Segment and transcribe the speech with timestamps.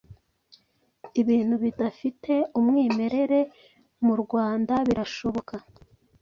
[1.21, 3.39] Ibintu bidafite umwimerere
[4.05, 5.55] mu Rwanda birashoboka